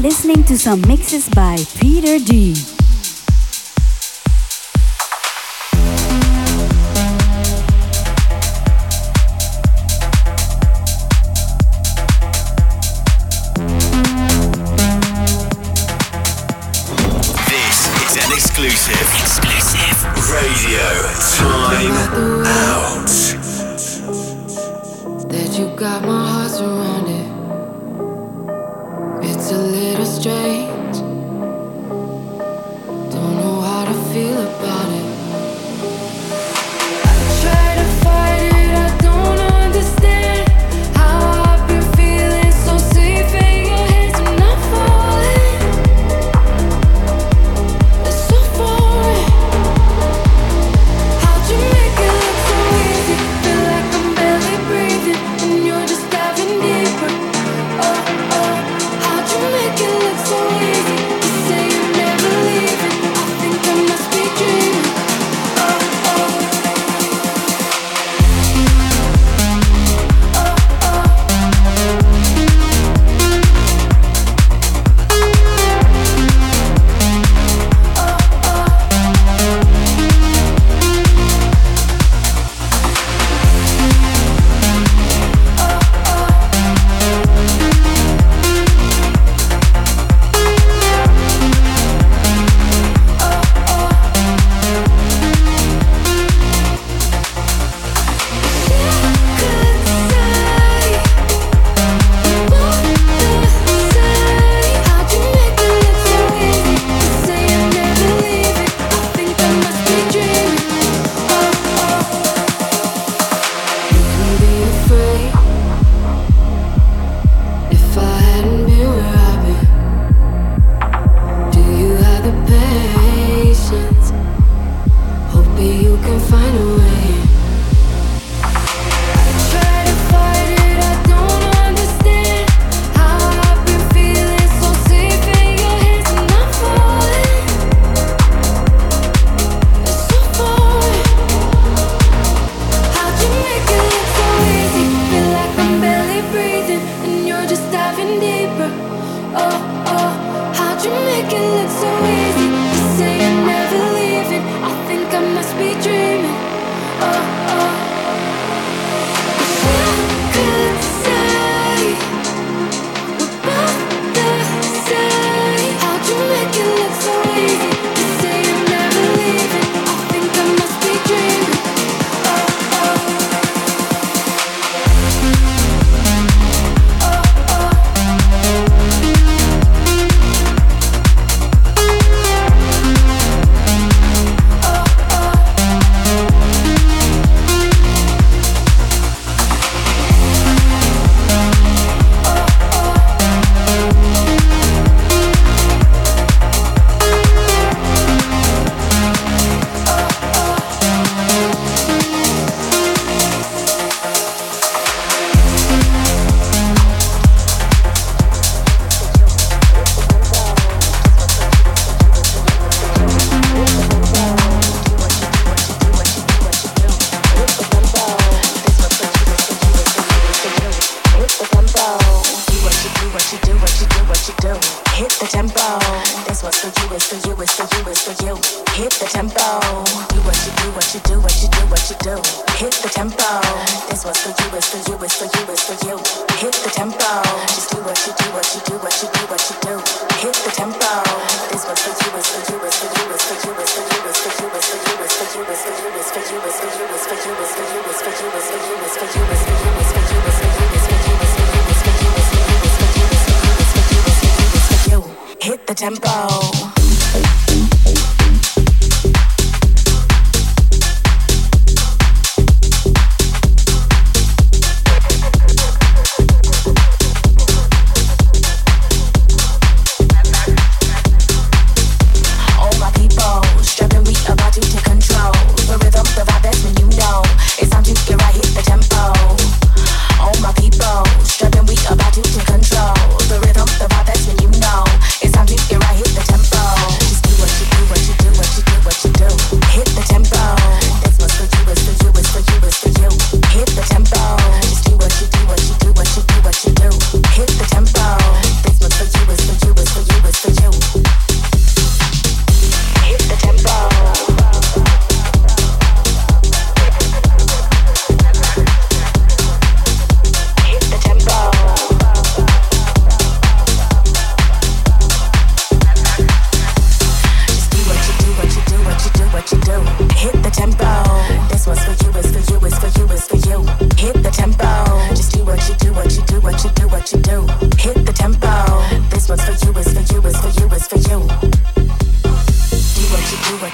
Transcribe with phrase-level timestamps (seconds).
[0.00, 2.54] listening to some mixes by Peter D.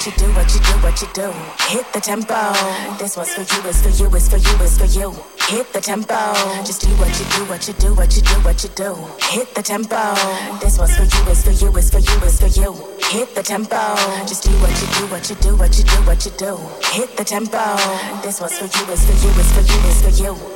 [0.06, 1.32] you do, what you do, what you do.
[1.66, 2.52] Hit the tempo.
[2.96, 5.10] This was for you, it's for you, it's for you, it's for you.
[5.48, 6.14] Hit the tempo.
[6.64, 8.94] Just do what you do, what you do, what you do, what you do.
[9.30, 10.14] Hit the tempo.
[10.60, 12.72] This was for you, it's for you, it's for you, it's for you.
[13.10, 13.96] Hit the tempo.
[14.26, 16.56] Just do what you do, what you do, what you do, what you do.
[16.92, 17.76] Hit the tempo.
[18.22, 20.55] This was for you, it's for you, it's for you, it's for you.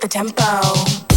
[0.00, 1.09] the tempo.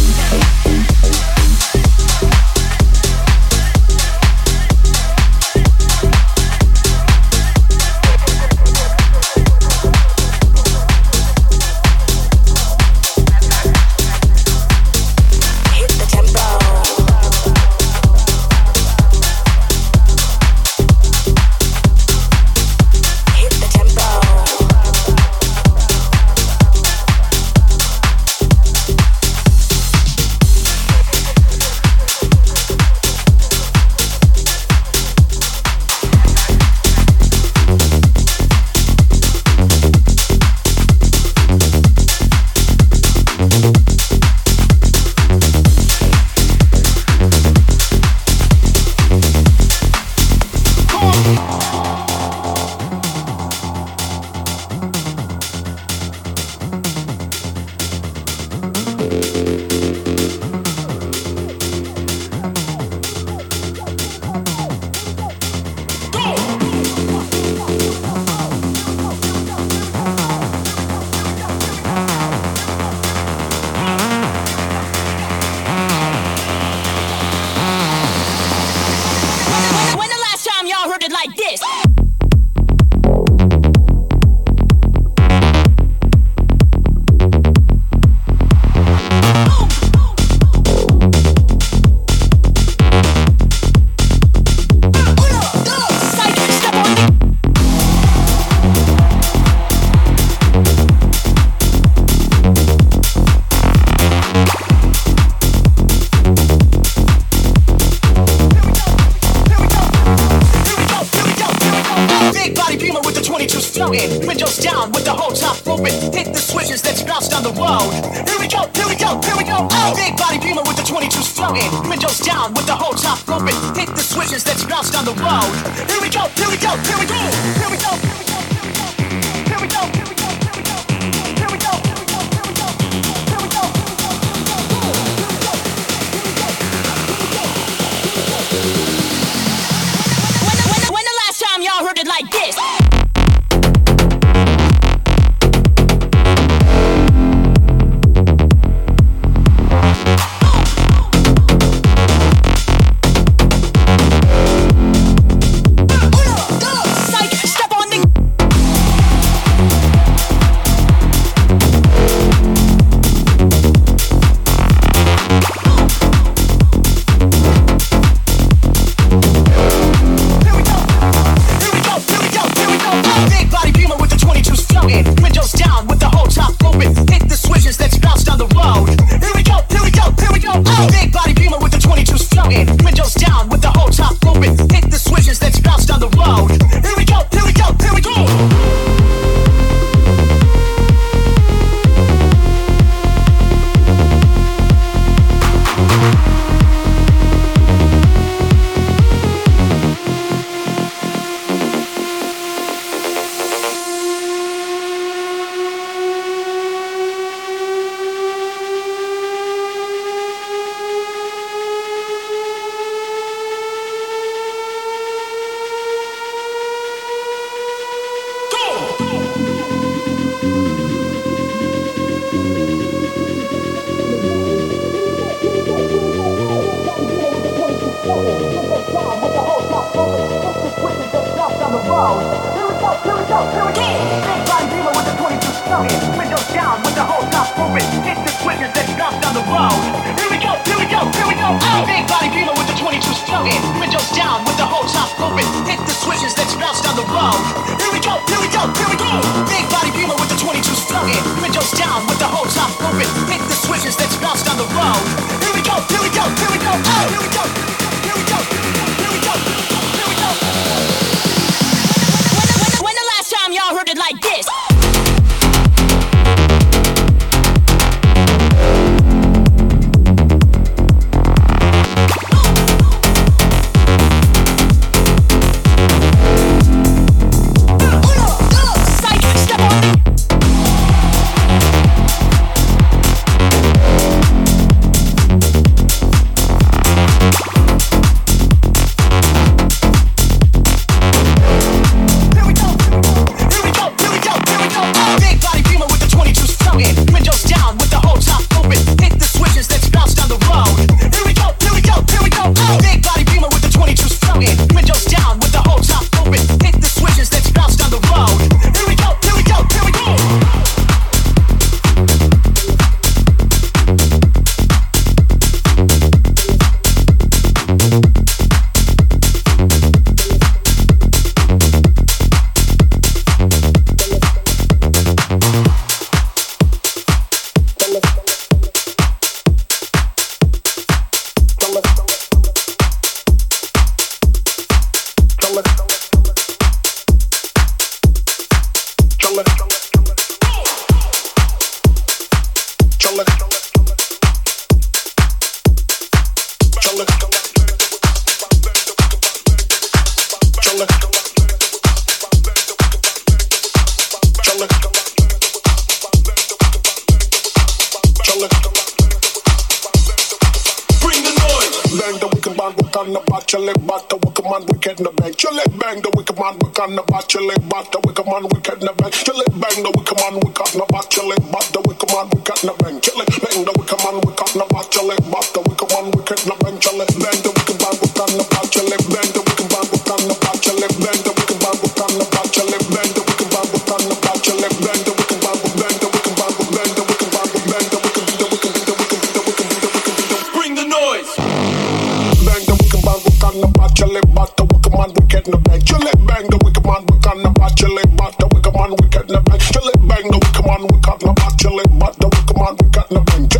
[391.04, 391.36] noise.
[391.36, 395.44] Bang the wicked man, we can about your lip, but the wicked man, we get
[395.46, 395.84] in the bed.
[396.28, 399.26] Bang the wicked man, we can about your lip, but the wicked man, we get
[399.28, 399.60] in the bed.
[400.08, 403.06] Bang the wicked man, we can about your lip, but the wicked man, we get
[403.10, 403.53] in the bed.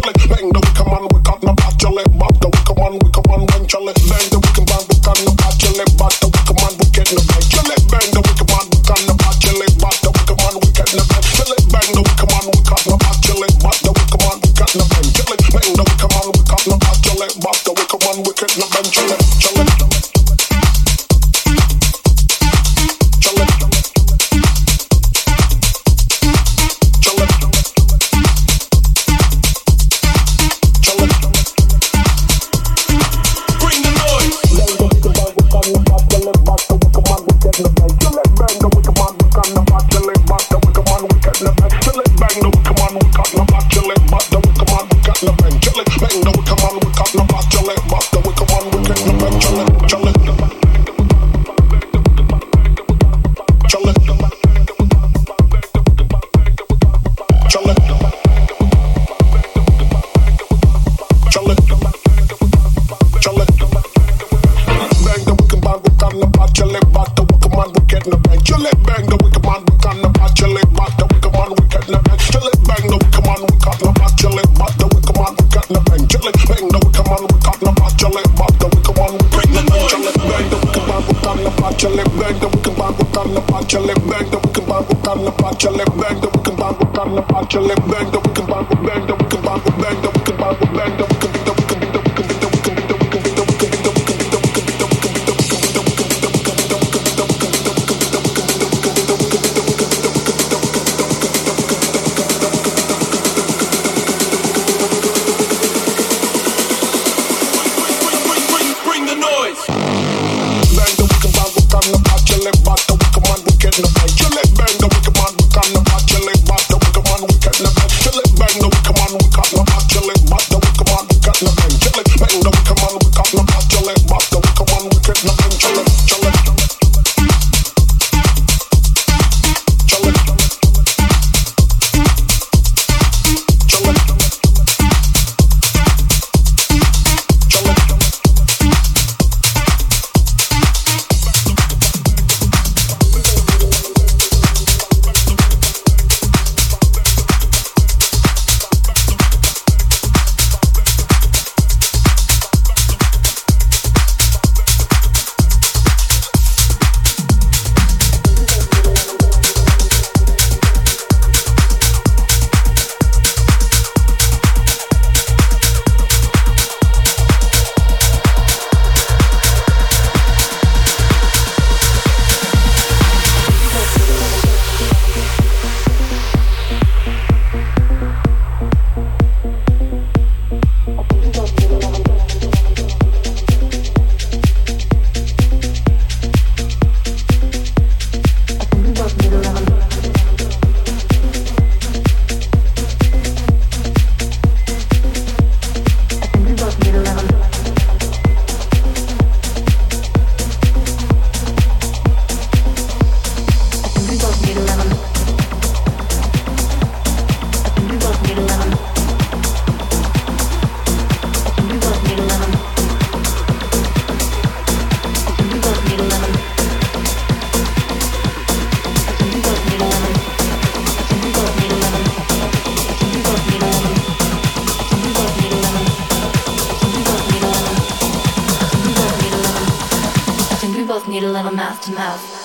[231.65, 232.44] mouth to mouth.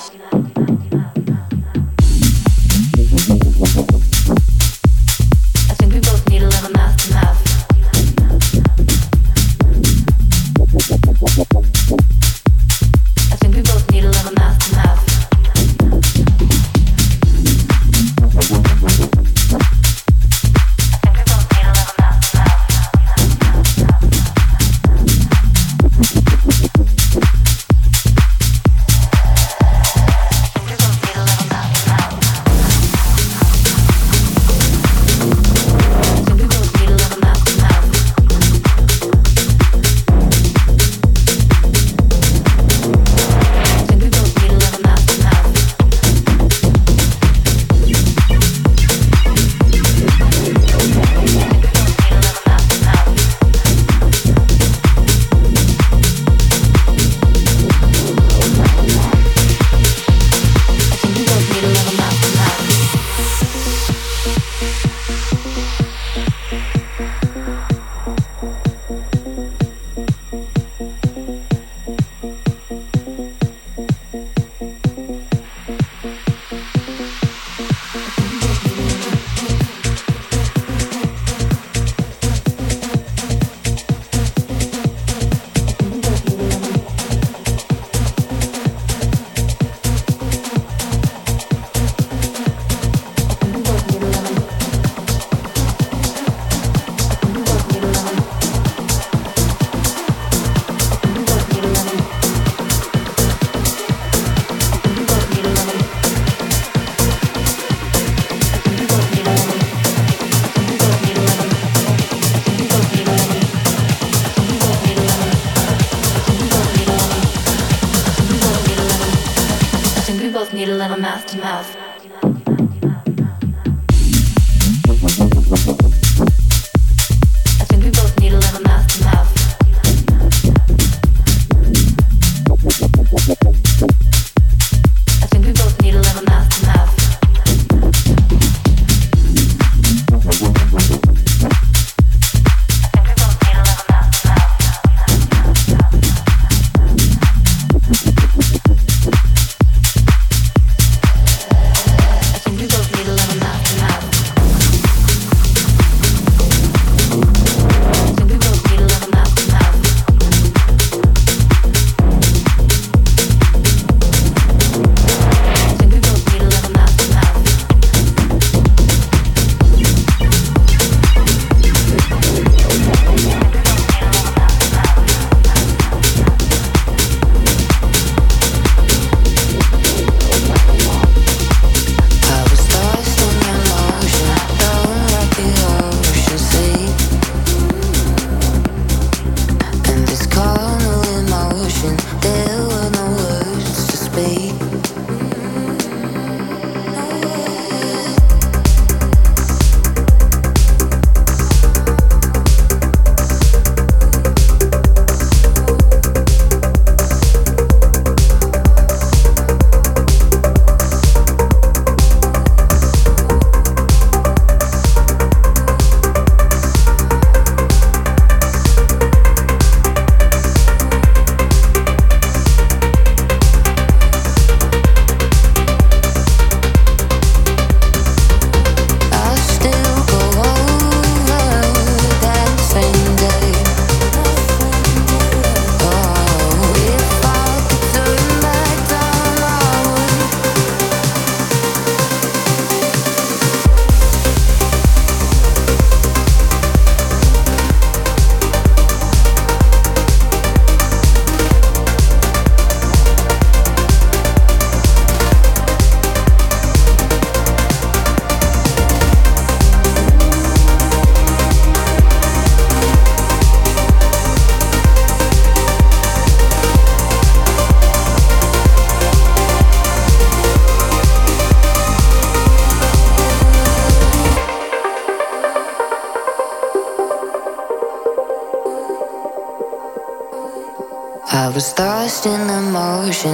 [282.26, 283.26] Need a little mouth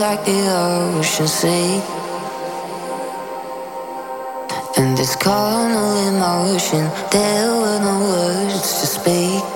[0.00, 1.80] like the ocean sea.
[4.76, 9.53] And this carnal emotion, there were no words to speak.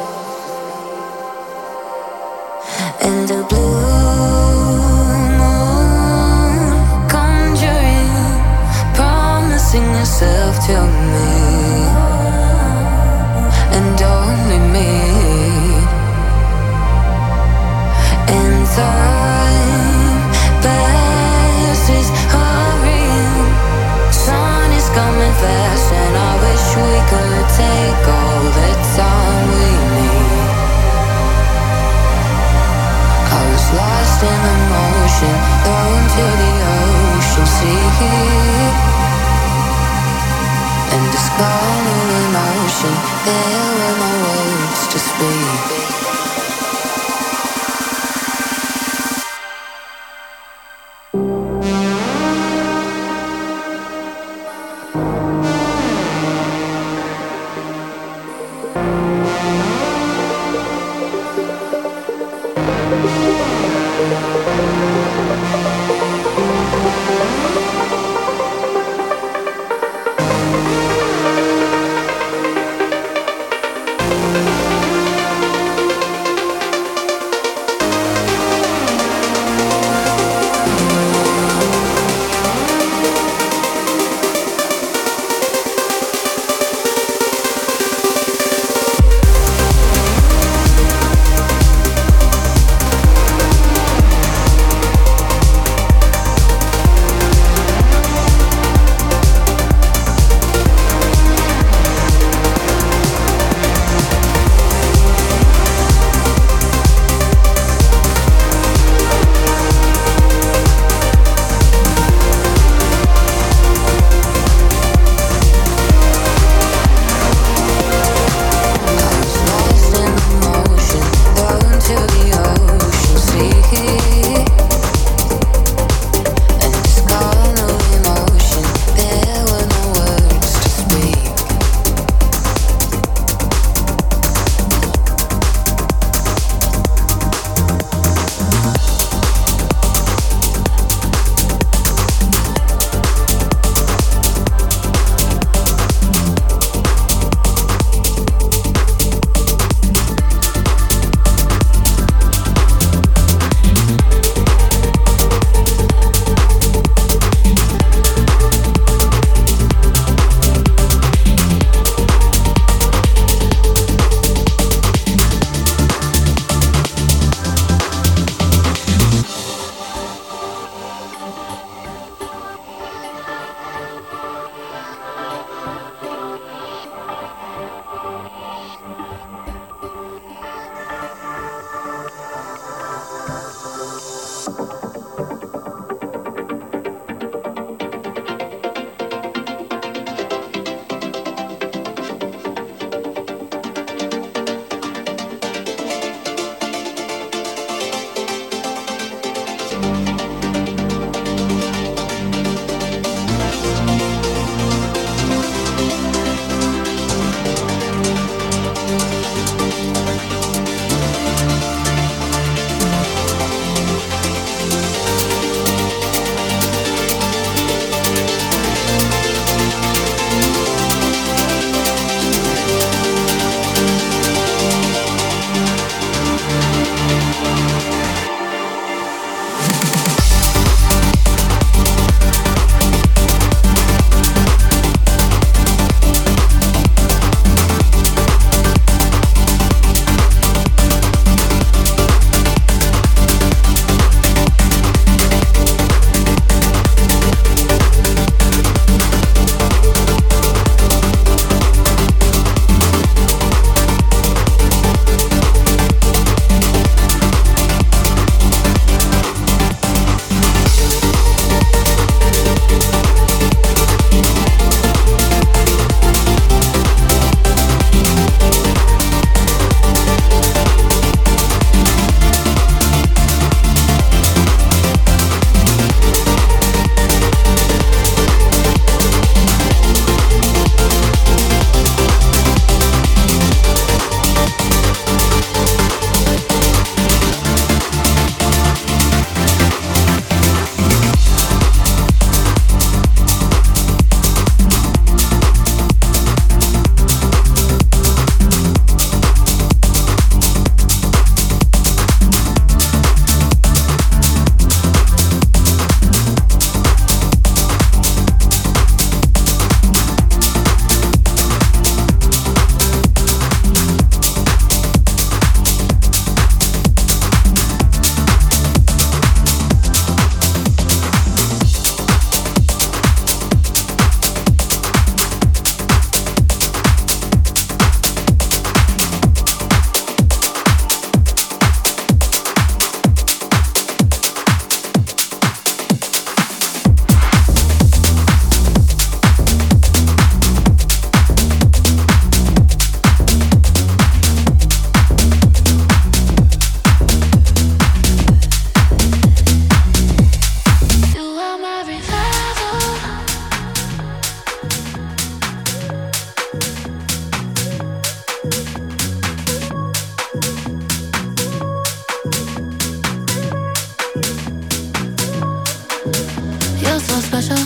[367.28, 367.58] special.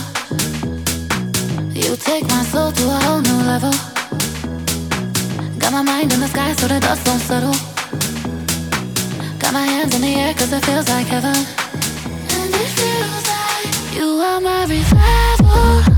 [1.73, 3.71] You take my soul to a whole new level.
[5.57, 7.55] Got my mind in the sky so the dust don't settle.
[9.39, 11.37] Got my hands in the air cause it feels like heaven.
[12.37, 15.92] And it feels like you are my revival.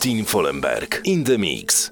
[0.00, 1.90] Martin Follenberg in the mix.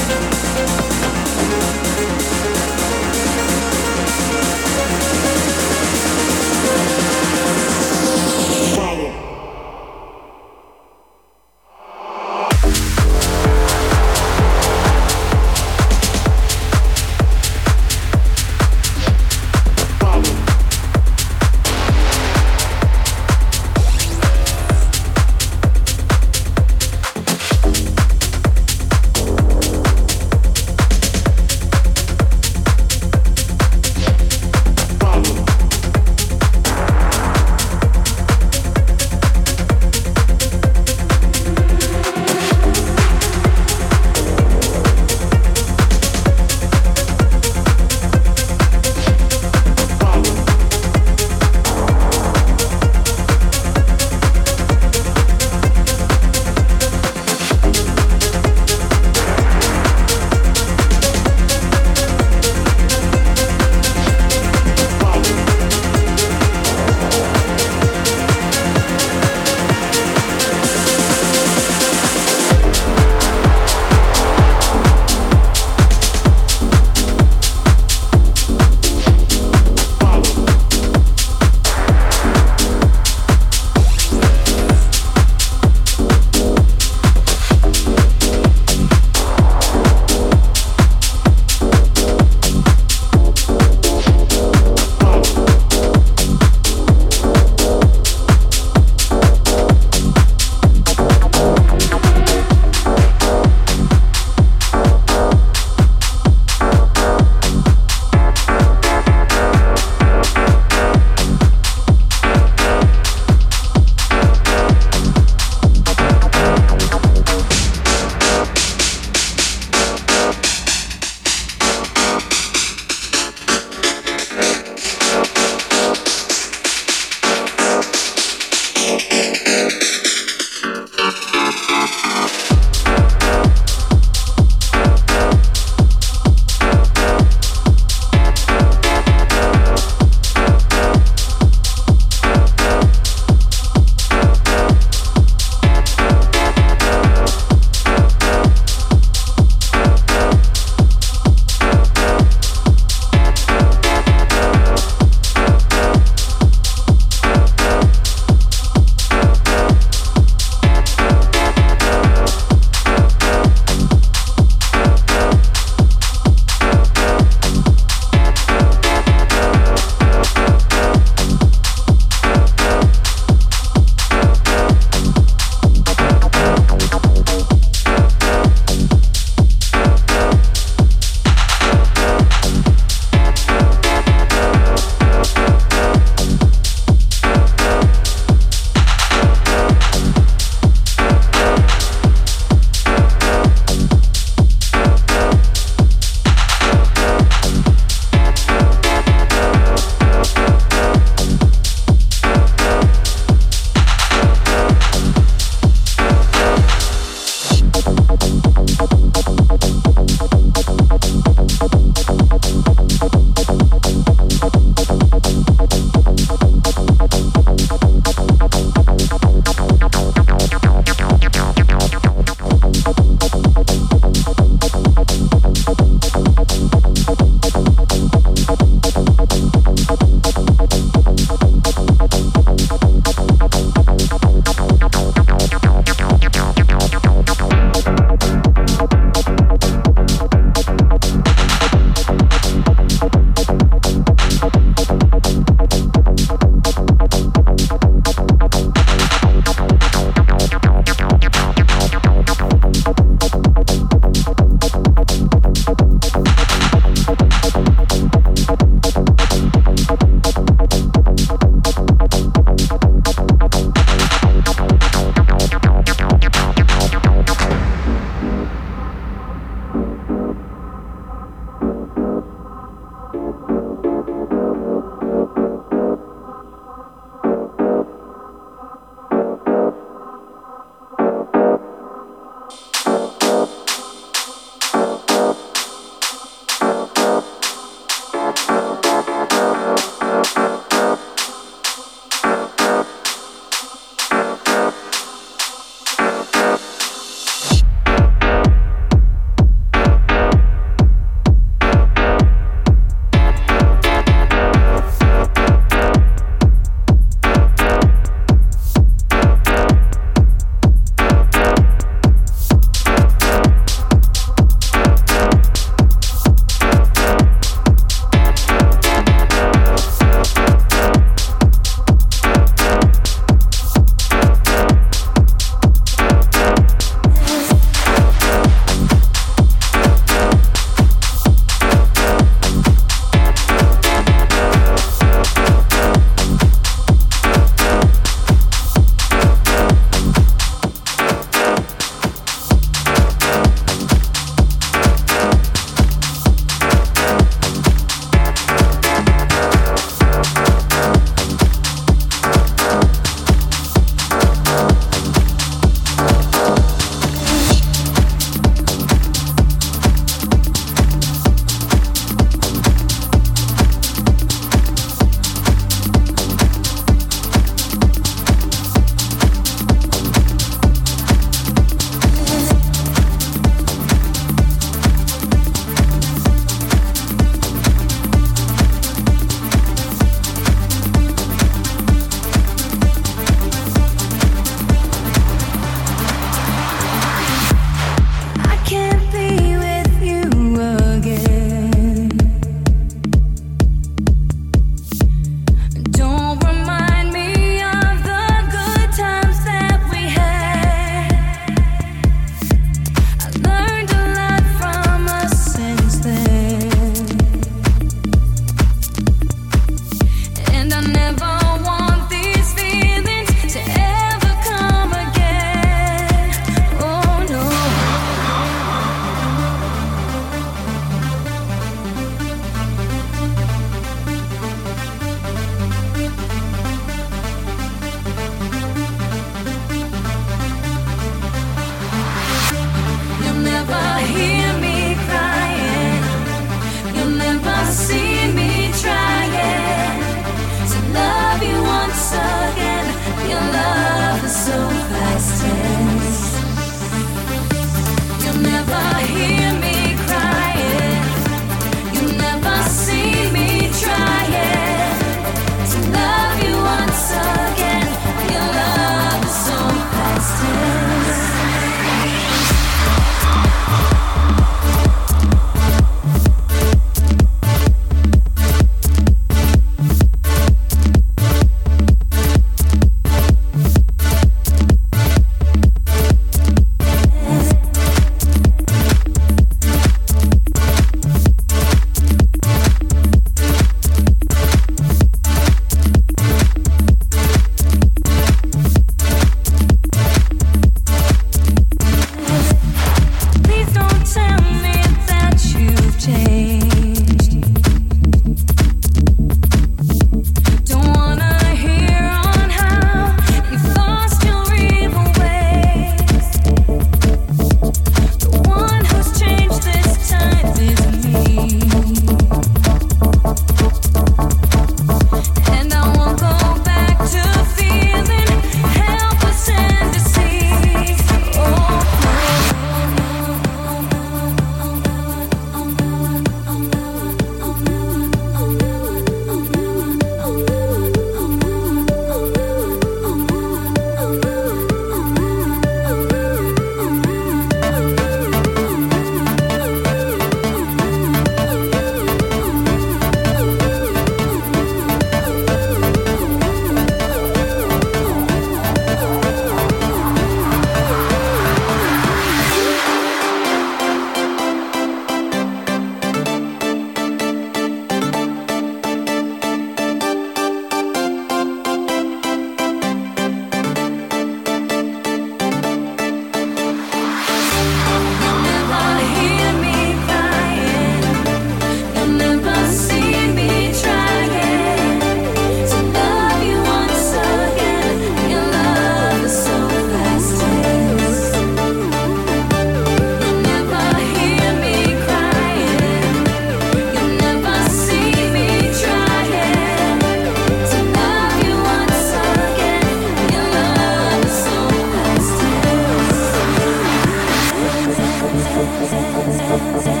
[599.51, 600.00] says